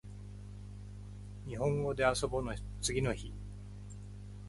[1.45, 3.31] にほんごであそぼの次の日